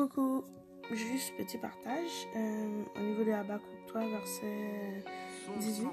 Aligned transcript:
Coucou, 0.00 0.44
juste 0.90 1.36
petit 1.36 1.58
partage 1.58 2.26
euh, 2.34 2.84
au 2.96 3.00
niveau 3.02 3.22
de 3.22 3.32
Habakkuk 3.32 3.86
3, 3.88 4.00
verset 4.00 5.04
18. 5.58 5.88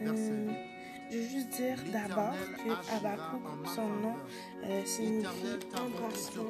Euh, 0.00 0.48
je 1.10 1.16
veux 1.18 1.28
juste 1.28 1.50
dire 1.50 1.76
d'abord 1.92 2.32
que 2.56 2.96
Habakkuk, 2.96 3.66
son 3.66 3.86
nom, 3.86 4.14
euh, 4.64 4.82
signifie 4.86 5.58
embrassement 5.76 6.44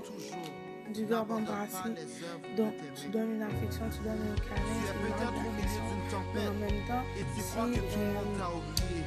du 0.92 1.04
verbe 1.04 1.30
embrasser. 1.30 1.94
Donc, 2.56 2.74
tu 2.94 3.08
donnes 3.08 3.34
une 3.36 3.42
affection, 3.42 3.84
tu 3.90 4.00
donnes 4.02 4.22
un 4.32 4.36
câlin, 4.40 4.74
c'est 4.86 4.94
une 4.94 5.00
marque 5.18 5.34
d'affection. 5.34 5.84
Mais 6.34 6.46
en 6.48 6.54
même 6.54 6.82
temps, 6.86 7.04
c'est 7.14 7.58
euh, 7.58 8.14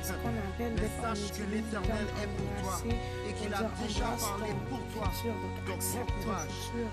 ce 0.04 0.14
qu'on 0.14 0.30
appelle 0.30 0.76
des 0.76 0.92
fois 1.00 1.10
on 1.10 1.16
utilise 1.16 1.64
le 1.66 1.72
terme 1.72 1.84
embrasser 1.86 2.96
pour 3.18 3.34
dire 3.34 3.58
embrasse 3.60 4.24
ton 4.40 4.78
futur, 4.88 5.34
donc 5.34 5.76
accepte 5.76 6.14
ton 6.24 6.36
futur, 6.48 6.88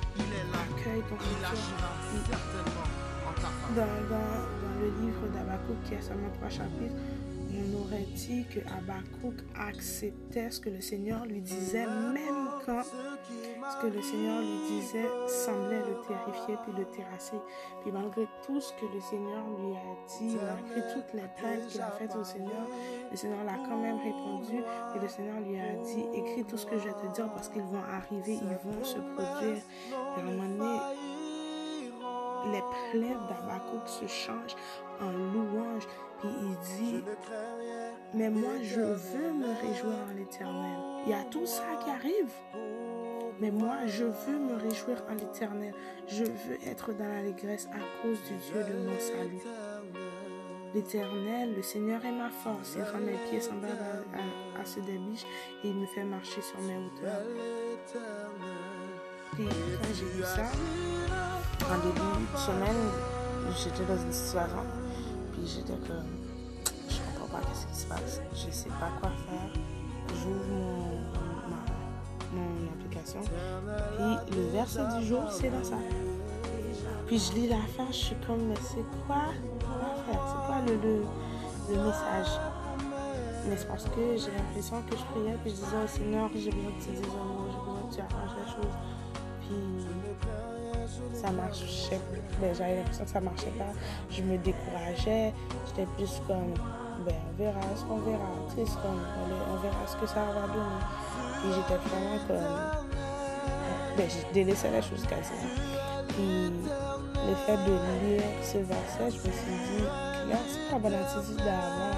accueille 0.55 1.05
ton 1.09 1.19
futur. 1.19 2.39
Dans, 3.77 3.85
dans, 4.09 4.31
dans 4.63 4.77
le 4.81 4.89
livre 5.03 5.25
d'Abakouk, 5.35 5.81
qui 5.85 5.95
a 5.95 6.01
seulement 6.03 6.31
trois 6.39 6.49
chapitres, 6.49 6.97
on 7.51 7.83
aurait 7.83 8.07
dit 8.15 8.45
que 8.45 8.61
Habakkuk 8.61 9.39
acceptait 9.55 10.51
ce 10.51 10.61
que 10.61 10.71
le 10.71 10.81
Seigneur 10.81 11.25
lui 11.27 11.41
disait, 11.41 11.87
même 11.87 12.49
quand 12.67 12.83
ce 13.71 13.77
que 13.83 13.87
le 13.87 14.03
Seigneur 14.03 14.41
lui 14.41 14.59
disait 14.69 15.09
semblait 15.27 15.81
le 15.81 16.01
terrifier 16.07 16.57
puis 16.63 16.73
le 16.77 16.85
terrasser. 16.87 17.39
Puis 17.83 17.93
malgré 17.93 18.27
tout 18.45 18.61
ce 18.61 18.73
que 18.75 18.87
le 18.93 19.01
Seigneur 19.01 19.45
lui 19.59 19.77
a 19.77 19.97
dit, 20.19 20.37
malgré 20.37 20.95
toutes 20.95 21.13
les 21.15 21.29
plaintes 21.37 21.67
qu'il 21.69 21.81
a 21.81 21.91
faites 21.91 22.17
au 22.17 22.25
Seigneur, 22.25 22.67
le 23.11 23.17
Seigneur 23.17 23.45
l'a 23.45 23.59
quand 23.69 23.77
même 23.77 23.99
répondu 23.99 24.63
et 24.95 24.99
le 24.99 25.09
Seigneur 25.09 25.41
lui 25.41 25.59
a 25.59 25.75
dit, 25.85 26.05
écris 26.15 26.45
tout 26.45 26.57
ce 26.57 26.67
que 26.67 26.79
je 26.79 26.85
vais 26.85 26.95
te 26.95 27.07
dire 27.15 27.31
parce 27.33 27.49
qu'ils 27.49 27.63
vont 27.63 27.83
arriver, 27.93 28.39
ils 28.41 28.71
vont 28.71 28.85
se 28.85 28.99
produire. 28.99 29.63
Et 29.91 30.21
à 30.21 30.21
un 30.21 30.23
moment 30.23 30.49
donné, 30.49 30.79
les 32.53 32.63
plaintes 32.91 33.29
d'Habakkuk 33.29 33.87
se 33.87 34.07
changent 34.07 34.57
en 35.01 35.11
louange. 35.11 35.87
Puis 36.21 36.31
il 36.43 36.57
dit, 36.77 37.05
mais 38.15 38.31
moi 38.31 38.55
je 38.63 38.81
veux 38.81 39.33
me 39.33 39.55
réjouir 39.61 39.95
en 40.11 40.15
l'éternel. 40.17 40.79
Il 41.07 41.13
y 41.13 41.15
a 41.15 41.23
tout 41.25 41.47
ça 41.47 41.65
qui 41.85 41.91
arrive. 41.91 42.33
Mais 43.41 43.51
moi, 43.51 43.87
je 43.87 44.05
veux 44.05 44.39
me 44.39 44.57
réjouir 44.57 45.03
en 45.09 45.15
l'éternel. 45.15 45.73
Je 46.09 46.25
veux 46.25 46.59
être 46.67 46.93
dans 46.93 47.07
l'allégresse 47.07 47.69
à 47.73 48.03
cause 48.03 48.19
du 48.23 48.35
Dieu 48.35 48.65
de 48.65 48.89
mon 48.89 48.99
salut. 48.99 49.41
L'éternel, 50.75 51.55
le 51.57 51.63
Seigneur 51.63 52.05
est 52.05 52.13
ma 52.13 52.31
force. 52.31 52.75
Il 52.77 52.83
rend 52.83 52.99
mes 52.99 53.17
pieds 53.31 53.41
semblables 53.41 53.79
à, 54.13 54.61
à, 54.61 54.65
ceux 54.65 54.83
des 54.83 54.99
biches 54.99 55.25
et 55.65 55.69
il 55.69 55.75
me 55.75 55.87
fait 55.87 56.05
marcher 56.05 56.43
sur 56.43 56.61
mes 56.61 56.77
hauteurs. 56.77 57.23
Puis 59.33 59.47
quand 59.47 59.95
j'ai 59.95 60.05
vu 60.05 60.23
ça, 60.23 60.45
en 61.65 61.79
début 61.79 62.33
de 62.33 62.39
semaine, 62.39 62.91
j'étais 63.57 63.85
dans 63.85 63.97
une 63.97 64.13
situation, 64.13 64.65
puis 65.33 65.47
j'étais 65.47 65.79
comme, 65.87 66.07
je 66.89 66.97
comprends 67.19 67.39
pas 67.39 67.47
ce 67.55 67.67
qui 67.67 67.81
se 67.81 67.87
passe, 67.87 68.21
je 68.33 68.51
sais 68.51 68.69
pas 68.69 68.91
quoi 69.01 69.11
faire. 69.11 69.63
J'ouvre 70.09 70.47
mon 70.49 70.98
application, 72.99 73.21
puis 73.97 74.37
le 74.37 74.49
verset 74.49 74.83
du 74.99 75.07
jour, 75.07 75.31
c'est 75.31 75.51
dans 75.51 75.65
ça. 75.65 75.77
Puis 77.07 77.19
je 77.19 77.33
lis 77.33 77.49
l'affaire, 77.49 77.87
je 77.91 77.97
suis 77.97 78.17
comme, 78.27 78.49
mais 78.49 78.55
c'est 78.63 78.85
quoi? 79.07 79.25
C'est 80.07 80.47
quoi 80.47 80.57
le, 80.67 80.75
le, 80.75 81.05
le 81.71 81.85
message? 81.85 82.41
Mais 83.49 83.57
c'est 83.57 83.69
parce 83.69 83.85
que 83.85 84.17
j'ai 84.17 84.31
l'impression 84.31 84.83
que 84.83 84.97
je 84.97 85.05
priais, 85.05 85.37
puis 85.43 85.51
je 85.51 85.57
disais 85.57 85.83
au 85.83 85.87
Seigneur, 85.87 86.31
j'ai 86.35 86.51
besoin 86.51 86.71
que 86.73 86.85
tu 86.85 86.91
dises 86.91 87.03
un 87.05 87.25
mot, 87.25 87.47
j'ai 87.51 87.59
besoin 87.59 87.89
que 87.89 87.95
tu 87.95 88.01
arranges 88.01 88.37
la 88.45 88.53
chose. 88.53 88.75
Puis 89.41 89.59
ça 91.15 91.31
marchait 91.31 92.01
j'avais 92.55 92.77
l'impression 92.77 93.05
que 93.05 93.11
ça 93.11 93.21
marchait 93.21 93.53
pas. 93.59 93.73
Je 94.11 94.23
me 94.23 94.39
décourageais. 94.39 95.33
J'étais 95.67 95.87
plus 95.97 96.21
comme, 96.27 96.55
ben, 97.07 97.15
on 97.29 97.43
verra 97.43 97.61
ce 97.77 97.85
qu'on 97.85 97.99
verra. 97.99 98.29
On, 99.51 99.57
verra 99.57 99.87
ce 99.87 99.97
que 99.97 100.07
ça 100.07 100.25
va 100.25 100.47
donner. 100.53 100.83
Puis 101.41 101.51
j'étais 101.55 101.79
vraiment 101.89 102.19
comme, 102.27 102.97
ben, 103.97 104.09
j'ai 104.09 104.33
délaissé 104.33 104.71
la 104.71 104.83
chose 104.83 105.03
ça. 105.03 105.35
Puis 106.09 106.53
le 107.27 107.35
fait 107.47 107.57
de 107.57 107.73
lire 108.07 108.23
ce 108.43 108.59
verset, 108.59 109.11
je 109.11 109.29
me 109.29 109.33
suis 109.33 109.77
dit, 109.77 109.85
là, 110.29 110.37
c'est 110.49 110.71
pas 110.71 110.79
bonne 110.79 110.95
attitude 110.95 111.37
d'avoir. 111.37 111.95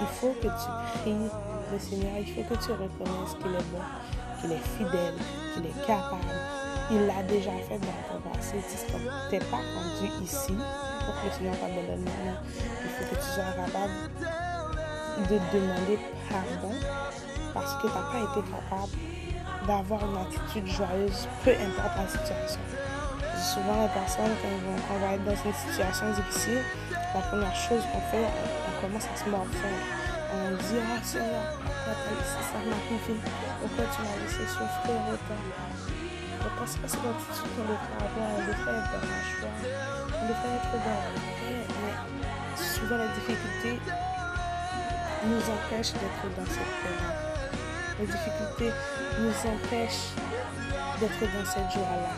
Il 0.00 0.06
faut 0.06 0.34
que 0.40 0.46
tu 0.46 1.00
pries 1.00 1.30
le 1.72 1.78
Seigneur, 1.78 2.12
il 2.18 2.34
faut 2.34 2.42
que 2.42 2.62
tu 2.62 2.72
reconnaisses 2.72 3.34
qu'il 3.42 3.54
est 3.54 3.70
bon, 3.72 4.40
qu'il 4.40 4.52
est 4.52 4.66
fidèle, 4.78 5.14
qu'il 5.54 5.66
est 5.66 5.86
capable. 5.86 6.24
Il 6.90 7.06
l'a 7.06 7.22
déjà 7.24 7.50
fait 7.68 7.78
dans 7.78 8.20
ton 8.20 8.30
passé. 8.30 8.56
Tu 9.28 9.34
n'es 9.34 9.40
pas 9.40 9.56
rendu 9.56 10.22
ici 10.22 10.54
pour 11.06 11.14
que. 11.22 11.26
Il 11.26 12.90
faut 12.90 13.04
que 13.04 13.20
tu 13.20 13.28
sois 13.34 13.44
capable 13.56 13.94
de 15.28 15.38
demander 15.52 15.98
pardon 16.28 16.74
parce 17.54 17.74
que 17.76 17.86
tu 17.88 17.94
n'as 17.94 18.02
pas 18.12 18.20
été 18.20 18.50
capable 18.50 18.92
d'avoir 19.66 20.00
une 20.04 20.18
attitude 20.18 20.66
joyeuse, 20.66 21.26
peu 21.42 21.52
importe 21.52 21.96
la 21.96 22.08
situation. 22.08 22.60
Souvent, 23.36 23.82
les 23.82 23.88
personnes, 23.88 24.34
quand 24.42 24.94
on 24.94 24.98
va 24.98 25.14
être 25.14 25.24
dans 25.24 25.30
une 25.30 25.54
situation 25.54 26.12
difficile, 26.12 26.62
la 27.14 27.20
première 27.20 27.54
chose 27.54 27.82
qu'on 27.92 28.00
fait, 28.10 28.26
on 28.26 28.80
commence 28.80 29.04
à 29.04 29.16
se 29.16 29.28
morfondre. 29.28 29.84
On 30.32 30.50
dit, 30.56 30.80
ah 30.84 31.00
Seigneur, 31.02 31.44
pourquoi 31.64 31.92
tu 31.96 32.08
as 32.08 32.16
laissé 32.18 32.40
ça 32.44 32.58
Pourquoi 33.60 33.84
tu 33.94 34.02
m'as 34.02 34.18
laissé 34.22 34.46
souffrir 34.46 35.00
autant? 35.12 35.95
Je 36.46 36.60
pense 36.60 36.74
que 36.78 36.86
c'est 36.86 37.02
l'attitude 37.02 37.50
qu'on 37.58 37.66
devrait 37.66 37.98
avoir. 37.98 38.30
On 38.30 38.46
devrait 38.46 38.78
être 38.78 38.90
dans 38.94 39.02
la 39.02 39.18
joie. 39.34 39.50
On 40.06 40.24
devrait 40.30 40.54
être 40.62 40.78
dans 40.78 41.02
la 41.02 41.18
paix. 41.18 41.66
Mais 41.82 41.94
souvent, 42.62 42.98
les 43.02 43.10
difficultés 43.18 43.80
nous 45.26 45.42
empêchent 45.42 45.92
d'être 45.98 46.24
dans 46.38 46.46
cette 46.46 46.74
paix-là. 46.86 47.10
Les 47.98 48.06
difficultés 48.06 48.72
nous 49.18 49.34
empêchent 49.50 50.14
d'être 51.00 51.20
dans 51.34 51.46
cette 51.50 51.70
joie-là. 51.74 52.14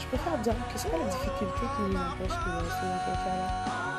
Je 0.00 0.06
préfère 0.06 0.38
dire 0.38 0.54
que 0.74 0.78
ce 0.78 0.84
n'est 0.84 0.90
pas 0.90 0.98
la 0.98 1.10
difficulté 1.10 1.62
qui 1.62 1.82
nous 1.86 2.00
empêche 2.02 2.34
de 2.34 2.50
rester 2.66 2.86
dans 2.90 3.02
cette 3.06 3.20
joie-là, 3.22 3.48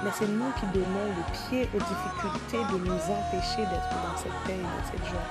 mais 0.04 0.12
c'est 0.14 0.28
nous 0.28 0.52
qui 0.60 0.66
donnons 0.76 1.08
le 1.08 1.24
pied 1.32 1.70
aux 1.74 1.80
difficultés 1.80 2.64
de 2.68 2.78
nous 2.84 3.00
empêcher 3.00 3.64
d'être 3.64 3.96
dans 3.96 4.18
cette 4.18 4.38
paix 4.46 4.60
et 4.60 4.62
dans 4.62 4.86
cette 4.92 5.06
joie. 5.08 5.28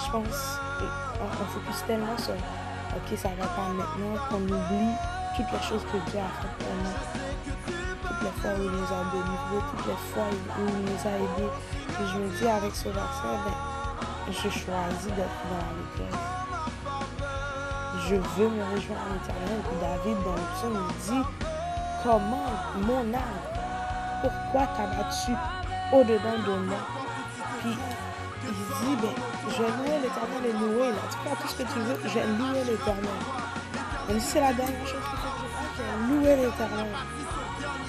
Je 0.00 0.10
pense 0.12 0.67
qu'on 0.78 1.24
on 1.24 1.46
focus 1.46 1.84
tellement 1.86 2.16
sur 2.18 2.34
OK, 2.34 3.18
ça 3.18 3.28
va 3.38 3.46
pas 3.46 3.68
maintenant 3.68 4.16
qu'on 4.28 4.42
oublie 4.42 4.94
toutes 5.36 5.52
les 5.52 5.68
choses 5.68 5.84
que 5.92 6.10
Dieu 6.10 6.18
a 6.18 6.30
faites 6.40 6.56
pour 6.58 6.74
nous. 6.82 6.96
Toutes 8.02 8.22
les 8.22 8.40
fois 8.40 8.50
où 8.58 8.62
il 8.64 8.70
nous 8.70 8.90
a 8.90 9.04
délivrés, 9.12 9.64
toutes 9.70 9.86
les 9.86 10.00
fois 10.12 10.28
où 10.30 10.66
il 10.66 10.80
nous 10.88 11.02
a 11.04 11.14
aidés. 11.14 11.52
Et 12.00 12.06
je 12.06 12.18
me 12.18 12.28
dis 12.38 12.48
avec 12.48 12.74
ce 12.74 12.88
verset, 12.88 13.36
ben, 13.44 14.32
je 14.32 14.48
choisis 14.48 15.12
d'être 15.14 15.42
dans 15.50 16.02
détresse. 16.02 16.38
Je 18.08 18.14
veux 18.14 18.48
me 18.48 18.62
réjouir 18.74 18.98
en 18.98 19.16
éternel. 19.22 19.60
David, 19.80 20.16
dans 20.24 20.34
le 20.34 20.46
psaume, 20.56 20.88
dit 21.06 21.26
Comment, 22.02 22.50
mon 22.86 23.14
âme, 23.14 23.40
pourquoi 24.22 24.66
t'as 24.76 24.86
battu 24.96 25.32
au-dedans 25.92 26.38
de 26.46 26.66
moi? 26.66 26.78
Puis 27.60 27.76
il 28.44 28.52
dit 28.52 28.96
ben, 29.02 29.14
Je 29.48 29.62
vais 29.62 29.70
louer 29.78 29.98
l'éternel 30.02 30.42
et 30.44 30.52
louer. 30.52 30.90
Là. 30.90 31.02
Tu 31.10 31.18
fais 31.28 31.36
tout 31.36 31.48
ce 31.48 31.56
que 31.56 31.62
tu 31.72 31.78
veux, 31.80 31.98
je 32.04 32.14
vais 32.14 32.26
louer 32.26 32.64
l'éternel. 32.64 33.20
Même 34.08 34.20
si 34.20 34.26
c'est 34.26 34.40
la 34.40 34.52
dernière 34.52 34.86
chose 34.86 35.00
que 35.00 35.16
je 35.16 35.24
fais, 35.24 35.46
je 35.76 35.82
vais 35.82 35.96
louer 36.08 36.36
l'éternel. 36.36 36.86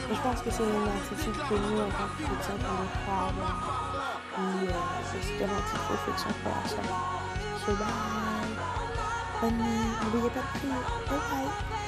Je 0.09 0.19
pense 0.21 0.41
que 0.41 0.49
c'est 0.51 0.63
une 0.63 0.87
attitude 0.89 1.37
que 1.37 1.55
nous, 1.55 1.79
en 1.79 1.89
tant 1.93 2.09
que 2.17 2.23
chrétiens, 2.23 2.57
qu'on 2.57 2.81
devrait 2.81 3.29
avoir. 3.29 3.59
Et 4.37 4.67
euh, 4.67 4.73
c'est 5.11 5.43
une 5.43 5.49
petite 5.49 5.85
réflexion 5.89 6.29
pour 6.43 6.53
la 6.55 6.69
soirée. 6.69 6.97
So, 7.65 7.71
bye. 7.73 7.89
Bonne 9.41 9.57
nuit. 9.57 9.89
N'oubliez 10.03 10.29
pas 10.29 10.39
de 10.39 10.59
prier. 10.59 10.81
Bye 11.07 11.19
bye. 11.29 11.79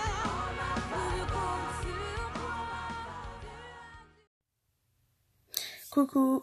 Coucou, 5.92 6.42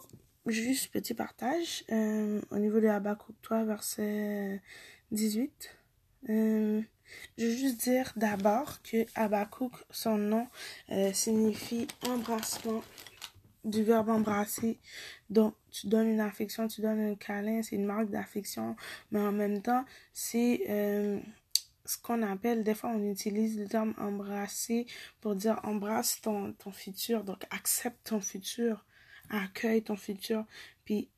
juste 0.49 0.91
petit 0.91 1.13
partage 1.13 1.83
euh, 1.91 2.41
au 2.51 2.57
niveau 2.57 2.79
de 2.79 2.87
Habakkuk 2.87 3.35
3, 3.41 3.63
verset 3.63 4.61
18. 5.11 5.75
Euh, 6.29 6.81
je 7.37 7.45
veux 7.45 7.55
juste 7.55 7.81
dire 7.81 8.11
d'abord 8.15 8.81
que 8.83 9.05
Habakkuk, 9.15 9.73
son 9.89 10.17
nom, 10.17 10.47
euh, 10.91 11.11
signifie 11.13 11.87
embrassement 12.07 12.83
du 13.65 13.83
verbe 13.83 14.09
embrasser. 14.09 14.79
Donc, 15.29 15.55
tu 15.71 15.87
donnes 15.87 16.07
une 16.09 16.21
affection, 16.21 16.67
tu 16.67 16.81
donnes 16.81 16.99
un 16.99 17.15
câlin, 17.15 17.61
c'est 17.61 17.75
une 17.75 17.85
marque 17.85 18.09
d'affection, 18.09 18.75
mais 19.11 19.19
en 19.19 19.31
même 19.31 19.61
temps, 19.61 19.85
c'est 20.13 20.61
euh, 20.69 21.19
ce 21.85 21.97
qu'on 21.97 22.21
appelle, 22.21 22.63
des 22.63 22.75
fois, 22.75 22.91
on 22.91 23.03
utilise 23.09 23.59
le 23.59 23.67
terme 23.67 23.93
embrasser 23.97 24.85
pour 25.21 25.35
dire 25.35 25.59
embrasse 25.63 26.21
ton, 26.21 26.53
ton 26.53 26.71
futur, 26.71 27.23
donc 27.23 27.45
accepte 27.51 28.09
ton 28.09 28.21
futur, 28.21 28.85
accueille 29.29 29.83
ton 29.83 29.95
futur. 29.95 30.45
Puis, 30.85 31.09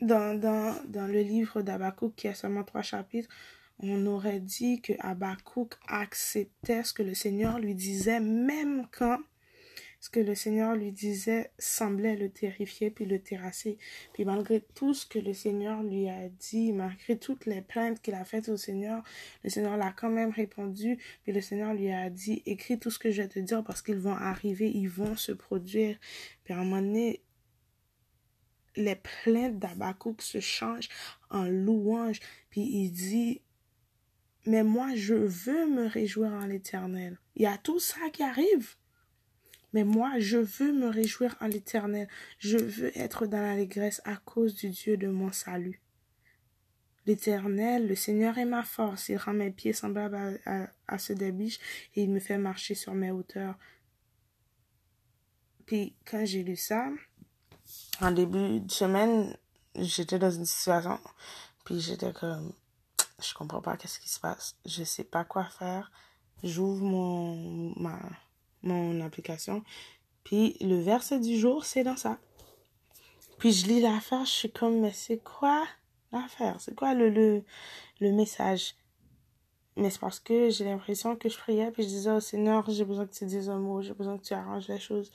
dans, 0.00 0.32
le 0.36 1.20
livre 1.22 1.62
d'Abakouk, 1.62 2.14
qui 2.14 2.28
a 2.28 2.34
seulement 2.34 2.64
trois 2.64 2.82
chapitres, 2.82 3.28
on 3.80 4.06
aurait 4.06 4.40
dit 4.40 4.80
que 4.80 4.92
Habakkuk 5.00 5.74
acceptait 5.88 6.84
ce 6.84 6.92
que 6.92 7.02
le 7.02 7.14
Seigneur 7.14 7.58
lui 7.58 7.74
disait, 7.74 8.20
même 8.20 8.86
quand 8.92 9.18
ce 10.04 10.10
que 10.10 10.20
le 10.20 10.34
Seigneur 10.34 10.76
lui 10.76 10.92
disait 10.92 11.50
semblait 11.58 12.14
le 12.14 12.28
terrifier 12.28 12.90
puis 12.90 13.06
le 13.06 13.20
terrasser. 13.20 13.78
Puis 14.12 14.26
malgré 14.26 14.60
tout 14.60 14.92
ce 14.92 15.06
que 15.06 15.18
le 15.18 15.32
Seigneur 15.32 15.82
lui 15.82 16.10
a 16.10 16.28
dit, 16.28 16.74
malgré 16.74 17.16
toutes 17.16 17.46
les 17.46 17.62
plaintes 17.62 18.02
qu'il 18.02 18.12
a 18.12 18.22
faites 18.22 18.50
au 18.50 18.58
Seigneur, 18.58 19.02
le 19.44 19.48
Seigneur 19.48 19.78
l'a 19.78 19.92
quand 19.92 20.10
même 20.10 20.28
répondu. 20.28 20.98
Puis 21.22 21.32
le 21.32 21.40
Seigneur 21.40 21.72
lui 21.72 21.90
a 21.90 22.10
dit, 22.10 22.42
écris 22.44 22.78
tout 22.78 22.90
ce 22.90 22.98
que 22.98 23.10
je 23.10 23.22
vais 23.22 23.28
te 23.28 23.38
dire 23.38 23.64
parce 23.64 23.80
qu'ils 23.80 23.96
vont 23.96 24.12
arriver, 24.12 24.70
ils 24.70 24.90
vont 24.90 25.16
se 25.16 25.32
produire. 25.32 25.96
Puis 26.44 26.52
à 26.52 26.58
un 26.58 26.64
moment 26.64 26.82
donné, 26.82 27.22
les 28.76 28.96
plaintes 28.96 29.58
d'Abakouk 29.58 30.20
se 30.20 30.38
changent 30.38 30.90
en 31.30 31.44
louange. 31.44 32.20
Puis 32.50 32.60
il 32.60 32.90
dit, 32.90 33.40
mais 34.44 34.64
moi, 34.64 34.94
je 34.96 35.14
veux 35.14 35.66
me 35.66 35.86
réjouir 35.86 36.30
en 36.30 36.44
l'éternel. 36.44 37.18
Il 37.36 37.42
y 37.44 37.46
a 37.46 37.56
tout 37.56 37.80
ça 37.80 38.10
qui 38.12 38.22
arrive. 38.22 38.76
Mais 39.74 39.82
moi, 39.82 40.12
je 40.18 40.38
veux 40.38 40.72
me 40.72 40.88
réjouir 40.88 41.36
en 41.40 41.48
l'Éternel. 41.48 42.08
Je 42.38 42.56
veux 42.56 42.96
être 42.96 43.26
dans 43.26 43.40
l'allégresse 43.40 44.00
à 44.04 44.14
cause 44.14 44.54
du 44.54 44.70
Dieu 44.70 44.96
de 44.96 45.08
mon 45.08 45.32
salut. 45.32 45.82
L'Éternel, 47.06 47.88
le 47.88 47.96
Seigneur 47.96 48.38
est 48.38 48.44
ma 48.44 48.62
force. 48.62 49.08
Il 49.08 49.16
rend 49.16 49.32
mes 49.32 49.50
pieds 49.50 49.72
semblables 49.72 50.40
à, 50.46 50.98
ceux 50.98 51.16
des 51.16 51.32
biches 51.32 51.58
et 51.96 52.04
il 52.04 52.10
me 52.10 52.20
fait 52.20 52.38
marcher 52.38 52.76
sur 52.76 52.94
mes 52.94 53.10
hauteurs. 53.10 53.56
Puis 55.66 55.96
quand 56.06 56.24
j'ai 56.24 56.44
lu 56.44 56.56
ça, 56.56 56.88
en 58.00 58.12
début 58.12 58.60
de 58.60 58.70
semaine, 58.70 59.36
j'étais 59.74 60.20
dans 60.20 60.30
une 60.30 60.46
situation, 60.46 61.00
puis 61.64 61.80
j'étais 61.80 62.12
comme, 62.12 62.52
je 63.20 63.34
comprends 63.34 63.62
pas 63.62 63.76
qu'est-ce 63.76 63.98
qui 63.98 64.08
se 64.08 64.20
passe, 64.20 64.56
je 64.66 64.84
sais 64.84 65.04
pas 65.04 65.24
quoi 65.24 65.46
faire. 65.46 65.90
J'ouvre 66.42 66.84
mon 66.84 67.74
ma 67.80 67.98
mon 68.64 69.00
application. 69.00 69.62
Puis 70.24 70.56
le 70.60 70.80
verset 70.80 71.20
du 71.20 71.38
jour, 71.38 71.64
c'est 71.64 71.84
dans 71.84 71.96
ça. 71.96 72.18
Puis 73.38 73.52
je 73.52 73.66
lis 73.66 73.80
l'affaire, 73.80 74.24
je 74.24 74.30
suis 74.30 74.50
comme, 74.50 74.80
mais 74.80 74.92
c'est 74.92 75.18
quoi 75.18 75.64
l'affaire? 76.12 76.60
C'est 76.60 76.74
quoi 76.74 76.94
le, 76.94 77.10
le, 77.10 77.44
le 78.00 78.12
message? 78.12 78.74
Mais 79.76 79.90
c'est 79.90 80.00
parce 80.00 80.20
que 80.20 80.50
j'ai 80.50 80.64
l'impression 80.64 81.16
que 81.16 81.28
je 81.28 81.36
priais, 81.36 81.70
puis 81.72 81.82
je 81.82 81.88
disais 81.88 82.10
au 82.10 82.20
Seigneur, 82.20 82.64
j'ai 82.70 82.84
besoin 82.84 83.06
que 83.06 83.12
tu 83.12 83.26
dises 83.26 83.50
un 83.50 83.58
mot, 83.58 83.82
j'ai 83.82 83.92
besoin 83.92 84.16
que 84.16 84.22
tu 84.22 84.32
arranges 84.32 84.68
les 84.68 84.78
choses. 84.78 85.10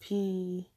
Puis 0.00 0.68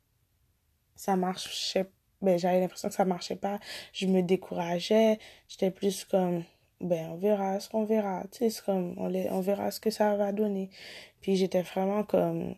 ça 0.96 1.16
marchait, 1.16 1.90
ben 2.22 2.38
j'avais 2.38 2.60
l'impression 2.60 2.88
que 2.88 2.96
ça 2.96 3.04
marchait 3.06 3.36
pas. 3.36 3.60
Je 3.94 4.06
me 4.06 4.22
décourageais, 4.22 5.20
j'étais 5.48 5.72
plus 5.72 6.06
comme, 6.06 6.44
ben 6.82 7.12
on 7.12 7.16
verra 7.16 7.60
ce 7.60 7.70
qu'on 7.70 7.86
verra. 7.86 8.24
Tu 8.32 8.40
sais 8.40 8.50
c'est 8.50 8.66
comme 8.66 8.96
on, 8.98 9.08
les, 9.08 9.30
on 9.32 9.42
verra 9.42 9.72
ce 9.72 9.80
que 9.80 9.90
ça 9.90 10.16
va 10.16 10.32
donner. 10.32 10.70
Puis 11.22 11.36
j'étais 11.36 11.62
vraiment 11.62 12.04
comme 12.04 12.56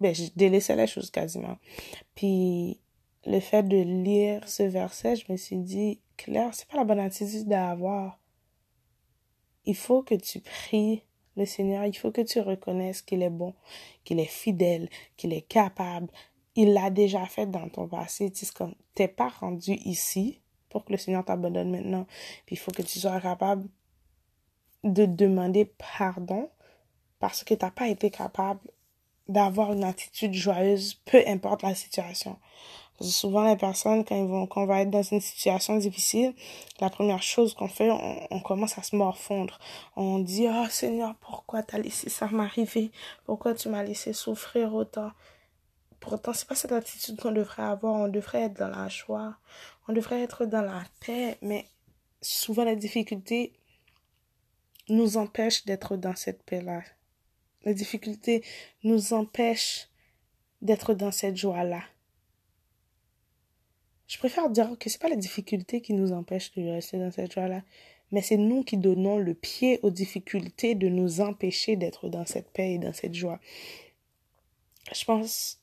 ben 0.00 0.14
je 0.14 0.24
délaissais 0.36 0.76
les 0.76 0.86
choses 0.86 1.10
quasiment. 1.10 1.58
Puis 2.14 2.80
le 3.26 3.40
fait 3.40 3.62
de 3.62 3.76
lire 3.76 4.48
ce 4.48 4.62
verset 4.62 5.16
je 5.16 5.30
me 5.30 5.36
suis 5.36 5.58
dit 5.58 6.00
Claire 6.16 6.54
c'est 6.54 6.68
pas 6.68 6.78
la 6.78 6.84
bonne 6.84 7.00
attitude 7.00 7.48
d'avoir. 7.48 8.18
Il 9.64 9.76
faut 9.76 10.02
que 10.02 10.14
tu 10.14 10.40
pries 10.40 11.02
le 11.36 11.44
Seigneur. 11.44 11.84
Il 11.84 11.96
faut 11.96 12.12
que 12.12 12.20
tu 12.20 12.40
reconnaisses 12.40 13.02
qu'il 13.02 13.22
est 13.22 13.30
bon 13.30 13.54
qu'il 14.04 14.20
est 14.20 14.24
fidèle 14.24 14.88
qu'il 15.16 15.32
est 15.32 15.42
capable. 15.42 16.08
Il 16.54 16.72
l'a 16.72 16.88
déjà 16.88 17.26
fait 17.26 17.46
dans 17.46 17.68
ton 17.68 17.86
passé. 17.86 18.30
Tu 18.30 18.46
sais 18.46 18.52
comme 18.54 18.74
t'es 18.94 19.08
pas 19.08 19.28
rendu 19.28 19.72
ici 19.84 20.40
que 20.84 20.92
le 20.92 20.98
Seigneur 20.98 21.24
t'abandonne 21.24 21.70
maintenant. 21.70 22.06
Puis 22.46 22.56
il 22.56 22.58
faut 22.58 22.72
que 22.72 22.82
tu 22.82 22.98
sois 22.98 23.20
capable 23.20 23.66
de 24.84 25.06
demander 25.06 25.64
pardon 25.96 26.48
parce 27.18 27.44
que 27.44 27.54
tu 27.54 27.64
n'as 27.64 27.70
pas 27.70 27.88
été 27.88 28.10
capable 28.10 28.60
d'avoir 29.28 29.72
une 29.72 29.84
attitude 29.84 30.34
joyeuse, 30.34 30.94
peu 31.04 31.22
importe 31.26 31.62
la 31.62 31.74
situation. 31.74 32.36
Souvent, 33.00 33.46
les 33.46 33.56
personnes, 33.56 34.04
quand, 34.04 34.16
ils 34.16 34.26
vont, 34.26 34.46
quand 34.46 34.62
on 34.62 34.66
va 34.66 34.80
être 34.80 34.90
dans 34.90 35.02
une 35.02 35.20
situation 35.20 35.76
difficile, 35.76 36.34
la 36.80 36.88
première 36.88 37.22
chose 37.22 37.52
qu'on 37.52 37.68
fait, 37.68 37.90
on, 37.90 38.40
commence 38.40 38.78
à 38.78 38.82
se 38.82 38.96
morfondre. 38.96 39.58
On 39.96 40.18
dit, 40.18 40.46
oh 40.48 40.66
Seigneur, 40.70 41.14
pourquoi 41.20 41.62
t'as 41.62 41.78
laissé 41.78 42.08
ça 42.08 42.26
m'arriver? 42.28 42.90
Pourquoi 43.26 43.52
tu 43.52 43.68
m'as 43.68 43.82
laissé 43.82 44.14
souffrir 44.14 44.74
autant? 44.74 45.10
Pourtant, 46.00 46.32
c'est 46.32 46.48
pas 46.48 46.54
cette 46.54 46.72
attitude 46.72 47.20
qu'on 47.20 47.32
devrait 47.32 47.62
avoir. 47.62 47.94
On 47.94 48.08
devrait 48.08 48.42
être 48.42 48.58
dans 48.58 48.68
la 48.68 48.88
joie. 48.88 49.36
On 49.88 49.92
devrait 49.92 50.22
être 50.22 50.46
dans 50.46 50.62
la 50.62 50.82
paix. 51.00 51.38
Mais 51.42 51.66
souvent, 52.20 52.64
les 52.64 52.76
difficultés 52.76 53.52
nous 54.88 55.16
empêchent 55.16 55.64
d'être 55.64 55.96
dans 55.96 56.14
cette 56.14 56.42
paix-là. 56.44 56.82
Les 57.64 57.74
difficultés 57.74 58.44
nous 58.84 59.12
empêchent 59.12 59.88
d'être 60.62 60.94
dans 60.94 61.10
cette 61.10 61.36
joie-là. 61.36 61.82
Je 64.06 64.18
préfère 64.18 64.48
dire 64.50 64.76
que 64.78 64.88
c'est 64.88 65.00
pas 65.00 65.08
les 65.08 65.16
difficultés 65.16 65.80
qui 65.80 65.92
nous 65.92 66.12
empêchent 66.12 66.52
de 66.54 66.62
rester 66.62 66.98
dans 66.98 67.10
cette 67.10 67.32
joie-là, 67.32 67.62
mais 68.12 68.22
c'est 68.22 68.36
nous 68.36 68.62
qui 68.62 68.76
donnons 68.76 69.18
le 69.18 69.34
pied 69.34 69.80
aux 69.82 69.90
difficultés 69.90 70.76
de 70.76 70.88
nous 70.88 71.20
empêcher 71.20 71.74
d'être 71.74 72.08
dans 72.08 72.24
cette 72.24 72.50
paix 72.50 72.74
et 72.74 72.78
dans 72.78 72.92
cette 72.92 73.14
joie. 73.14 73.40
Je 74.94 75.04
pense 75.04 75.58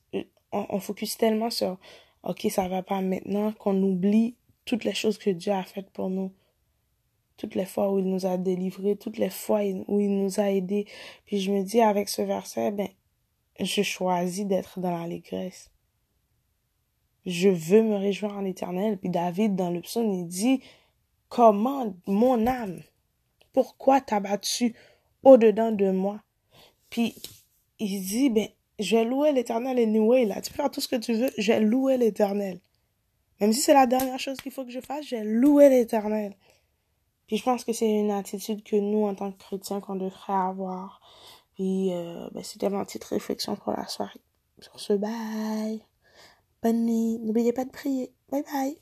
on, 0.54 0.80
focus 0.80 1.16
tellement 1.16 1.50
sur 1.50 1.78
ok 2.22 2.46
ça 2.50 2.68
va 2.68 2.82
pas 2.82 3.00
maintenant 3.00 3.52
qu'on 3.52 3.80
oublie 3.82 4.36
toutes 4.64 4.84
les 4.84 4.94
choses 4.94 5.18
que 5.18 5.30
Dieu 5.30 5.52
a 5.52 5.62
faites 5.62 5.90
pour 5.90 6.08
nous. 6.08 6.32
Toutes 7.36 7.54
les 7.54 7.64
fois 7.64 7.92
où 7.92 7.98
il 7.98 8.06
nous 8.06 8.26
a 8.26 8.36
délivrés 8.36 8.96
toutes 8.96 9.18
les 9.18 9.30
fois 9.30 9.60
où 9.88 10.00
il 10.00 10.10
nous 10.10 10.40
a 10.40 10.50
aidés. 10.50 10.86
Puis 11.26 11.40
je 11.40 11.50
me 11.52 11.62
dis 11.62 11.80
avec 11.80 12.08
ce 12.08 12.22
verset 12.22 12.70
ben 12.70 12.88
je 13.60 13.82
choisis 13.82 14.46
d'être 14.46 14.80
dans 14.80 14.96
l'allégresse. 14.96 15.70
Je 17.26 17.48
veux 17.48 17.82
me 17.82 17.96
réjouir 17.96 18.36
en 18.36 18.44
éternel. 18.44 18.98
Puis 18.98 19.10
David 19.10 19.56
dans 19.56 19.70
le 19.70 19.80
psaume 19.80 20.12
il 20.12 20.26
dit 20.26 20.60
comment 21.28 21.94
mon 22.06 22.46
âme 22.46 22.82
pourquoi 23.54 24.00
t'as 24.02 24.20
battu 24.20 24.74
au-dedans 25.22 25.72
de 25.72 25.90
moi? 25.90 26.20
Puis 26.90 27.14
il 27.78 28.04
dit 28.04 28.28
ben 28.28 28.48
je 28.78 28.96
vais 28.96 29.04
louer 29.04 29.32
l'éternel 29.32 29.78
anyway, 29.78 30.24
là. 30.24 30.40
Tu 30.40 30.50
peux 30.50 30.56
faire 30.56 30.70
tout 30.70 30.80
ce 30.80 30.88
que 30.88 30.96
tu 30.96 31.14
veux, 31.14 31.30
je 31.38 31.52
vais 31.52 31.60
louer 31.60 31.96
l'éternel. 31.96 32.60
Même 33.40 33.52
si 33.52 33.60
c'est 33.60 33.74
la 33.74 33.86
dernière 33.86 34.18
chose 34.18 34.38
qu'il 34.40 34.52
faut 34.52 34.64
que 34.64 34.70
je 34.70 34.80
fasse, 34.80 35.06
je 35.06 35.16
vais 35.16 35.24
louer 35.24 35.68
l'éternel. 35.68 36.34
Puis 37.26 37.38
je 37.38 37.42
pense 37.42 37.64
que 37.64 37.72
c'est 37.72 37.90
une 37.90 38.10
attitude 38.10 38.62
que 38.62 38.76
nous, 38.76 39.04
en 39.04 39.14
tant 39.14 39.32
que 39.32 39.38
chrétiens, 39.38 39.80
qu'on 39.80 39.96
devrait 39.96 40.32
avoir. 40.32 41.00
Puis, 41.54 41.92
euh, 41.92 42.28
ben, 42.32 42.42
c'était 42.42 42.68
ma 42.68 42.84
petite 42.84 43.04
réflexion 43.04 43.56
pour 43.56 43.72
la 43.72 43.86
soirée. 43.86 44.20
Sur 44.60 44.78
ce, 44.78 44.92
bye. 44.92 45.80
Bonne 46.62 46.84
nuit. 46.84 47.18
N'oubliez 47.18 47.52
pas 47.52 47.64
de 47.64 47.70
prier. 47.70 48.12
Bye 48.30 48.42
bye. 48.42 48.78